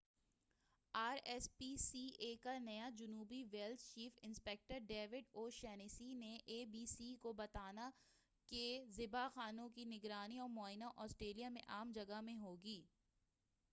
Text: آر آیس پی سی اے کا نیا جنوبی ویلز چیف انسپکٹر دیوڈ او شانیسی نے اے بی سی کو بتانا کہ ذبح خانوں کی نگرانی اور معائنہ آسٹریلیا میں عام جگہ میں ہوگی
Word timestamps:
آر 0.93 1.17
آیس 1.25 1.47
پی 1.57 1.67
سی 1.79 1.99
اے 2.19 2.35
کا 2.43 2.57
نیا 2.59 2.87
جنوبی 2.97 3.43
ویلز 3.51 3.81
چیف 3.89 4.17
انسپکٹر 4.21 4.79
دیوڈ 4.89 5.27
او 5.31 5.49
شانیسی 5.49 6.13
نے 6.13 6.33
اے 6.45 6.63
بی 6.71 6.85
سی 6.85 7.13
کو 7.21 7.33
بتانا 7.33 7.89
کہ 8.49 8.63
ذبح 8.89 9.27
خانوں 9.35 9.69
کی 9.69 9.85
نگرانی 9.87 10.39
اور 10.39 10.49
معائنہ 10.49 10.89
آسٹریلیا 10.97 11.49
میں 11.49 11.61
عام 11.67 11.91
جگہ 11.95 12.21
میں 12.21 12.37
ہوگی 12.37 12.81